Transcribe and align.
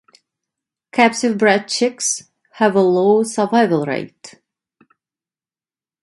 Captive-bred 0.91 1.67
chicks 1.67 2.23
have 2.53 2.73
a 2.75 2.81
low 2.81 3.21
survival 3.21 3.85
rate. 3.85 4.41